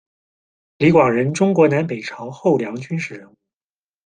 [0.79, 3.35] 李广人，中国南北朝后梁军事人物。